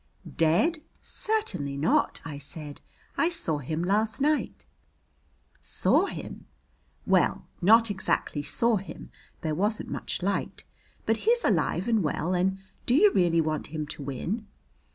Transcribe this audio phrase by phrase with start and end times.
[0.35, 0.79] "Dead!
[0.99, 2.81] Certainly not," I said.
[3.17, 4.65] "I saw him last night."
[5.61, 6.47] "Saw him!"
[7.05, 9.11] "Well, not exactly saw him
[9.41, 10.63] there wasn't much light.
[11.05, 14.47] But he's alive and well, and do you really want him to win?"